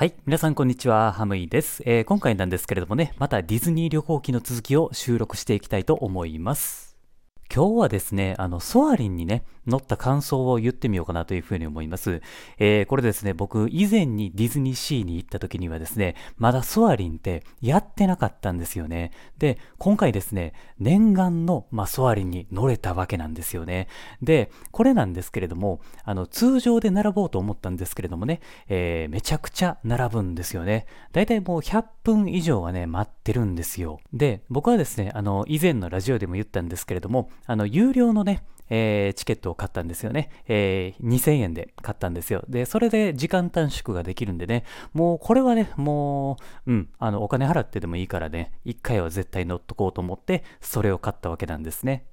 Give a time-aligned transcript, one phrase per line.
[0.00, 0.14] はい。
[0.24, 1.12] 皆さん、こんにちは。
[1.12, 6.96] ハムイです、えー今回なんですけれどもね、またディズニー旅行記の続きを収録していきたいと思います。
[7.54, 12.20] 今日はですね、あの、ソアリンにね、乗った感想を言ってみようかなというふうに思います。
[12.58, 19.12] えーこれですね、僕、以前にディズニーシーに行った時にはですね、まだソアリンってやってなかったんですよね。
[19.38, 23.88] で、今回ですね、念願の、まあ、ソアリンに乗れたわけなんですよね。
[24.22, 30.86] で、これなんですけれども、あの、通常で並ぼうと思ったんですけれどもね、えーめちゃくちゃ並ぶんですよね。
[31.12, 34.00] だいたいもう100分以上はね、待ってるんですよ。
[34.12, 40.30] で、僕はですね、あの、以前のラジオでも言ったんですけれども、あの、有料のね、えーチケットを買ったんですよね。
[40.48, 42.44] えー2000円で買ったんですよ。
[42.48, 52.06] で、それで時間短縮ができるんでね、もうこれはね、もう、うん、あの、お金払ってでもいいからね、1回は絶対乗っとこうと思って、それを買ったわけなんですね。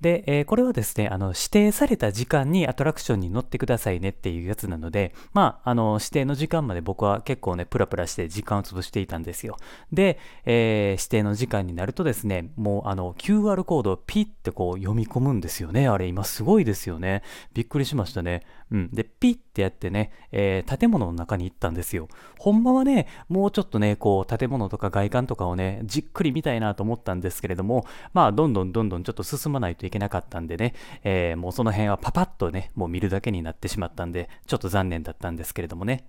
[0.00, 9.56] で、えーこれはですね、あの、指定された時間にアトラクションに乗ってくださいねっていうやつなので、まあ、あの、指定の時間まで僕は結構ね、プラプラして時間を潰していたんですよ。
[9.92, 15.88] で、えー指定の時間になるとですね、もうあの、QR コードをピッてこう読み込むんですよね。
[15.88, 17.22] あれ、今すごいですよね。
[17.52, 18.42] びっくりしましたね。
[18.70, 18.90] うん。
[18.90, 22.08] で、ピッてやってね、えー建物の中に行ったんですよ。
[22.38, 36.06] ほんまはね、もうちょっとね、こう、建物とか外観とかをね、じっくり見たいなと思ったんですけれども、まあ、どんどんどんどんちょっと進まないといけなかったんでね、えーもうその辺はパパッとね、もう見るだけになってしまったんで、ちょっと残念だったんですけれどもね。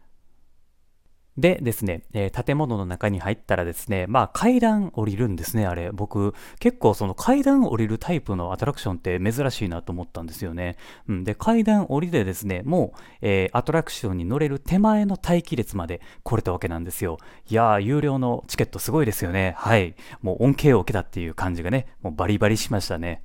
[1.38, 5.92] でですね、えー建物の中に入ったらですね、まあ階段降りるんですね、あれ。
[5.92, 10.76] 僕、結構その階段降りるタイプのアトラクションって珍しいなと思ったんですよね。
[11.08, 17.18] うん、で、階段降りでですね、もう、えーアトラクションに乗れる手前の待機列まで来れたわけなんですよ。
[17.50, 19.54] いやー、有料のチケットすごいですよね。
[19.58, 19.96] はい。
[20.22, 23.24] もう恩恵を受けたっていう感じがね、もうバリバリしましたね。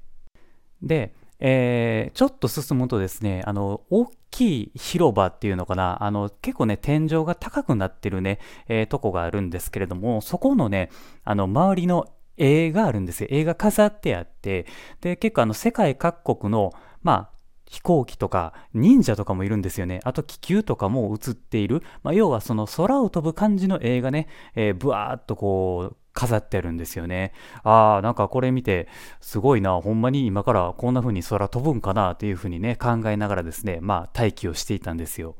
[0.86, 10.90] で、えーちょっと進むとですね、あの、大きい広場っていうのかな、あの、結構ね、天井が高くなってるね、えーとこがあるんですけれども、そこのね、
[11.24, 13.28] あの、周りの絵があるんですよ。
[13.30, 14.66] 絵が飾ってあって、
[15.00, 17.34] で、結構あの、世界各国の、まあ、
[17.66, 20.00] 飛行機とか忍者とかもいるんですよね。
[20.04, 21.82] あと気球とかも映っている。
[22.02, 27.32] まあ、要はその空を飛ぶ感じの映画ね、えー、ぶわーっとこう飾ってるんですよね。
[27.62, 28.88] ああ、なんかこれ見て
[29.20, 35.36] すごいな、ほんまに今からこんな風に空飛ぶんかなっていう風にね、考えながらですね、まあ待機をしていたんですよ。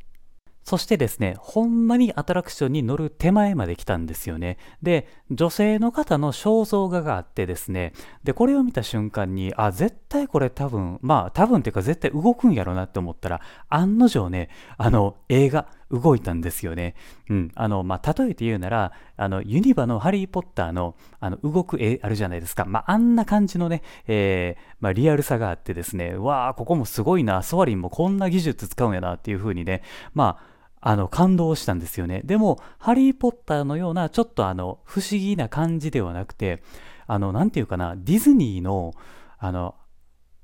[0.65, 4.57] そしてですね、ほんまにアトラクションに乗る手前まで来たんですよね。
[4.83, 7.93] で、女性の方の肖像画があってですね、
[8.25, 14.49] で、これを見た瞬間に、あ、絶対これ多分、まあ多分っていうか絶対動くんやろなって思ったら、案の定ね、
[14.79, 15.67] あの、映画
[16.03, 16.95] 動いたんですよね。
[17.29, 17.51] うん。
[17.55, 22.65] あの、まあ例えて言うなら、あの、ユニバのハリーポッターの、あの、動く絵あるじゃないですか。
[22.65, 30.39] まああんな感じのね、えーまあリアルさがあってですね、わあ、ここもすごいな、ソアリンもこんな技術使うんやなっていう風にね、ま
[30.81, 32.21] あ、あの、感動したんですよね。
[32.25, 36.63] でも、ハリー・ポッターのような、ちょっとあの、不思議な感じではなくて、
[37.07, 38.93] あの、なんていうかな、ディズニーの、
[39.39, 39.75] あの、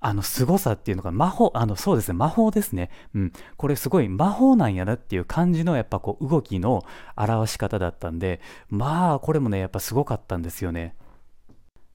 [0.00, 2.90] あの、凄さっていうのが魔法、あの、そうですね、魔法ですね。
[3.14, 3.32] うん。
[3.56, 6.84] これすごい魔法なんやなっていう感じの、やっぱこう、動きの
[7.16, 8.40] 表し方だったんで、
[8.70, 10.94] まあ、これもね、やっぱすごかったんですよね。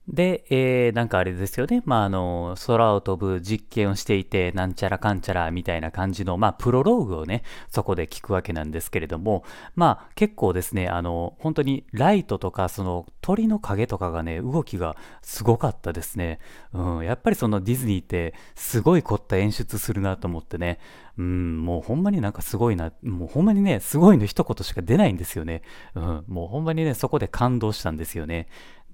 [0.08, 1.82] で、えーなんかあれですよね。
[1.84, 16.38] まあ、あの、空を飛ぶ実験をしていて、なんちゃらかんちゃらみたいな感じの、まあ、プロローグをね、そこで聞くわけなんですけれども、まあ、結構ですね、あの、本当にライトとか、その鳥の影とかがね、動きがすごかったですね。
[16.72, 20.78] うん、やっぱりそのディズニーって、すごい凝った演出するなと思ってね、
[21.18, 25.62] うん、もうほんまになんかすごいな、もうほんまにね、すごいの一言しか出ないんですよね。
[25.94, 28.46] うん、もうほんまにね、そこで感動したんですよね。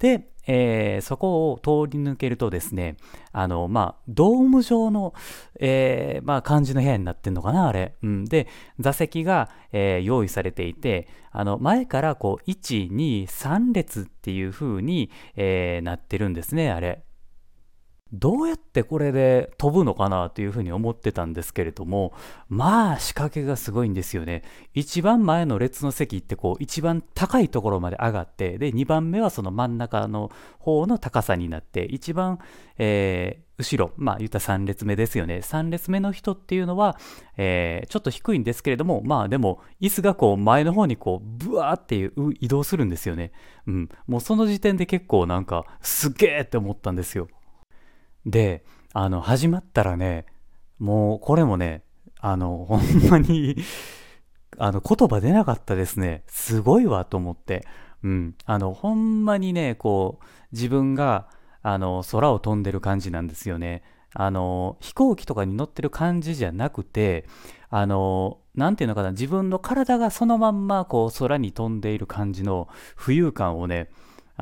[0.03, 2.97] で、えーそこを通り抜けるとですね、
[3.31, 5.15] あの、まあ、ドーム状の、
[5.61, 7.95] えーまあ、感じの部屋になってんのかな、あれ。
[8.03, 8.25] うん。
[8.25, 8.49] で、
[8.81, 17.05] 座席が、えー用意されていて、あの、前からこう、1、2、3列っていう風に、えーなってるんですね、あれ。
[18.13, 22.13] どうやってこれで飛ぶのかなというふうに思ってたんですけれども、
[22.49, 24.43] まあ仕掛けがすごいんですよね。
[24.75, 32.39] 一番前の列の席ってこう一番高いところまで上がって、で、2番目はその真ん中の方の高さになって、一番、
[32.79, 35.37] えー後ろ、まあ言った3列目ですよね。
[35.37, 36.99] 3列目の人っていうのは、
[37.37, 43.33] えーちょっと低いんですけれども、まあでも椅子がこう前の方にこうブワーっていう移動するんですよね。
[43.67, 43.89] うん。
[44.07, 47.29] もうその時点で結構なんかすげーって思ったんですよ。
[48.27, 50.27] で、あの、始まったらね、
[50.79, 51.83] もうこれもね、
[52.21, 52.81] あの、ほん
[53.11, 53.57] まに、
[54.59, 56.25] あの、言葉出なかったですね。
[56.27, 57.67] すごいわと思って。
[58.03, 58.35] うん。
[58.45, 61.29] あの、ほんまにね、こう、自分が、
[61.63, 63.83] あの、空を飛んでる感じなんですよね。
[64.15, 67.27] あの、飛行機とかに乗ってる感じじゃなくて、
[67.71, 73.89] あの、なんていうのかな、自分の体がそのまんまこう空に飛んでいる感じの浮遊感をね、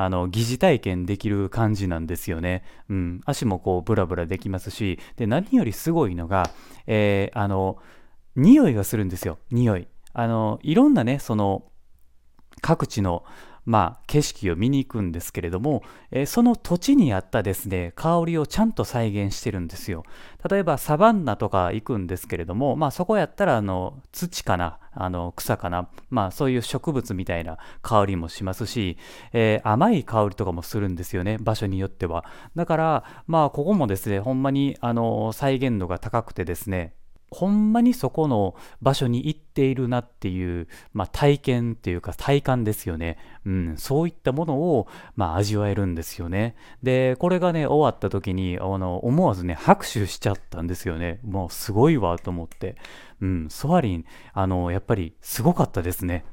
[0.05, 2.63] あの疑似体験できる感じなんですよね。
[2.89, 6.51] うん、足もこうブラブラできますし、で何よりすごいのが、
[6.87, 7.77] えー、あの
[8.35, 9.39] 匂いがするんですよ。
[9.51, 9.89] 匂い。
[10.13, 11.65] あのいろんなねその
[12.61, 13.25] 各地の
[13.67, 20.05] まあ、景色を見に行くんですけれども、えー、その土地にあったですね、香りをちゃんと再現してるんですよ。
[20.51, 28.97] 例えばサバンナとか行くんですけれども、まあそこやったらあの土かな、あの草かな、まあそういう植物みたいな香りもしますし、
[29.33, 32.25] えー、甘い香りとかもするんですよね、場所によっては。
[32.57, 36.95] だから、まあここもですね、ほんまにあの再現度が高くてですね、
[37.31, 43.19] ほんまにそこの場所に行っているなっていう、まあ、体験っていうか体感ですよね。
[43.47, 46.57] うん、そういったものを、まあ、味わえるんですよね。
[46.83, 51.21] で、これがね、終わった時に、あの、思わずね、拍手しちゃったんですよね。
[51.23, 52.77] もうすごいわと思って。
[53.21, 56.25] うん、ソアリン、あの、やっぱりすごかったですね。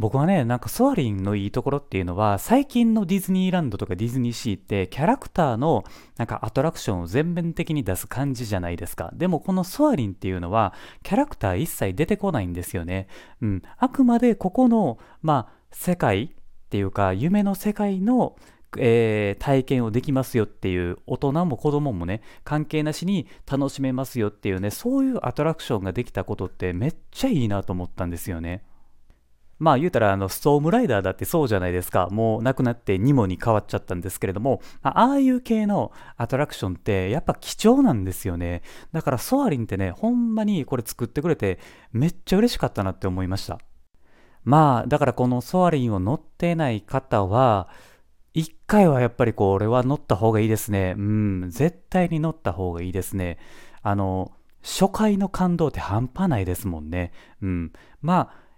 [0.00, 5.84] 僕はね、なんかソアリンのいいところっていうのは、最近のディズニーランドとかディズニーシーってキャラクターの
[6.16, 9.10] なんかアトラクションを全面的に出す感じじゃないですか。
[9.12, 13.08] でもこのソアリンっていうのは、キャラクター一切出てこないんですよね。
[13.42, 13.62] うん。
[13.76, 16.28] あくまでここの、まあ、世界っ
[16.70, 18.36] ていうか、夢の世界の
[18.78, 28.62] えー、体験をできますよっていう大人も子供もね関係なしに楽しめますよっていうねそういうアトラクションができたことってめっちゃいいなと思ったんですよね。
[29.60, 32.08] まあ言うたらあのストームライダーだってそうじゃないですか。
[32.10, 38.62] もうなくなってニモに変わっちゃったんですけれども、ああいう系のアトラクションってやっぱ貴重なんですよね。
[38.90, 41.60] だからソアリンってね、ほんまにこれ作ってくれて
[41.92, 43.58] めっちゃ嬉しかったなって思いました。
[44.42, 47.68] まあだからこのソアリンを乗ってない方は、
[48.32, 50.94] 一回はやっぱりこれは乗った方がいいですね。
[50.96, 53.38] うん、絶対に乗った方がいいですね。
[53.82, 57.12] あの、初回の感動って半端ないですもんね。
[57.42, 57.72] うん。
[58.02, 58.49] まあ、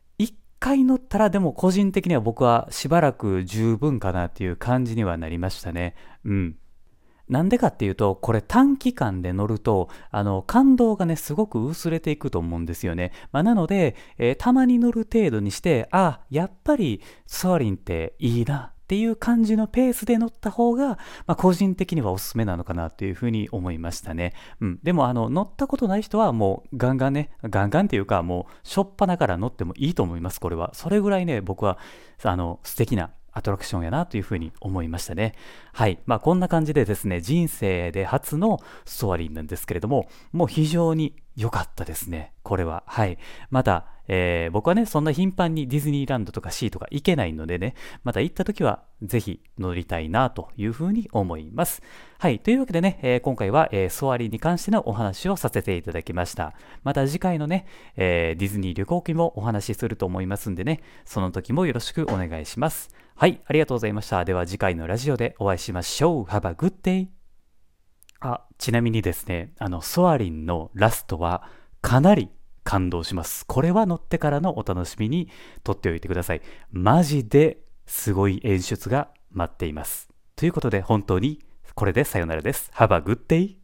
[0.62, 5.96] 回乗ったらでも個人的には僕はしばらく十分かなっていう感じにはなりましたね。
[6.24, 6.56] うん。
[7.28, 13.10] なんでかっていうと、これ短期間で乗ると、あの、感動がね、すごく薄れていくと思うんですよね。
[13.32, 24.34] まあ、なので、えー、たまに乗る程度にして、あ、やっぱりソアリンっていいなっていう感じのペースで乗った方が、まあ、個人的にはおすすめなのかなというふうに思いましたね。
[24.60, 24.80] うん。
[24.82, 30.72] でも、あの、乗ったことない人はもうガンガンね、ガンガンっていうか、もう、しょっぱなから乗ってもいいと思います、これは。
[30.74, 31.78] それぐらいね、僕は、
[32.22, 35.36] あの、素敵なアトラクションやなというふうに思いましたね。
[35.72, 35.98] はい。
[36.04, 42.34] まあこんな感じでですね、人生で初のストアリンなんですけれども、もう非常に良かったですね。
[42.42, 42.82] これは。
[42.86, 43.16] はい。
[43.48, 51.82] また、えー、僕はね、そんな頻繁にディズニーランドとかシーとか行けないのでね、また行った時はぜひ乗りたいなというふうに思います。
[52.18, 52.38] はい。
[52.38, 56.54] というわけでね、えー、今回は、えー、ソアリンに関してのお話をさせていただきました。
[56.84, 57.66] また次回のね、
[57.96, 62.90] えー、ディズニー旅行記もお話しすると思いますんでね、その時もよろしくお願いします。
[63.14, 63.40] はい。
[63.46, 64.24] ありがとうございました。
[64.24, 66.24] では次回のラジオでお会いしましょう。
[66.24, 67.08] Have a good day!
[68.20, 71.42] あ、ちなみにですね、あの、ソアリンのラストは
[71.80, 72.30] かなり
[72.64, 73.44] 感動します。
[73.46, 75.28] これは乗ってからのお楽しみに
[75.64, 76.42] とっておいてください。
[76.70, 80.08] マジですごい演出が待っています。
[80.36, 81.40] ということで本当に
[81.74, 82.70] これでさよならです。
[82.74, 83.61] Have a good day!